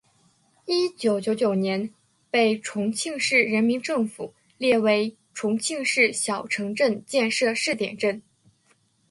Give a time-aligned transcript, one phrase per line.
[0.65, 1.93] 一九九九年
[2.31, 8.19] 被重庆市人民政府列为重庆市小城镇建设试点镇。